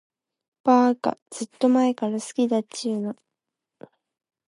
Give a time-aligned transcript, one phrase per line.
[0.63, 3.15] ばーか、ずーっと前から好きだっちゅーの。